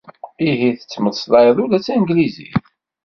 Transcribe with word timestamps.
Ihi, 0.49 0.69
tettmeslayeḍ 0.79 1.57
ula 1.63 1.77
d 1.79 1.83
tanglizit? 1.85 2.63